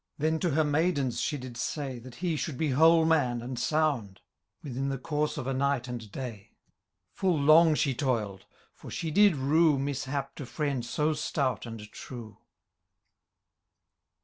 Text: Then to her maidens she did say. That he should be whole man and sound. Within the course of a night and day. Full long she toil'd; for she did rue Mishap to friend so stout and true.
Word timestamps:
Then 0.17 0.39
to 0.39 0.49
her 0.49 0.63
maidens 0.63 1.21
she 1.21 1.37
did 1.37 1.55
say. 1.57 1.99
That 1.99 2.15
he 2.15 2.35
should 2.35 2.57
be 2.57 2.71
whole 2.71 3.05
man 3.05 3.39
and 3.39 3.59
sound. 3.59 4.21
Within 4.63 4.89
the 4.89 4.97
course 4.97 5.37
of 5.37 5.45
a 5.45 5.53
night 5.53 5.87
and 5.87 6.11
day. 6.11 6.55
Full 7.11 7.39
long 7.39 7.75
she 7.75 7.93
toil'd; 7.93 8.47
for 8.73 8.89
she 8.89 9.11
did 9.11 9.35
rue 9.35 9.77
Mishap 9.77 10.33
to 10.37 10.47
friend 10.47 10.83
so 10.83 11.13
stout 11.13 11.67
and 11.67 11.81
true. 11.91 12.39